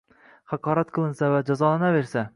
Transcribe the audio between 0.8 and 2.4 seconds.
qilinsa va jazolanaversa